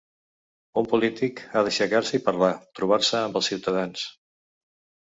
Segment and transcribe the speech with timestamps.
[0.81, 2.51] Un polític ha d’aixecar-se i parlar,
[2.81, 4.11] trobar-se amb els ciutadans.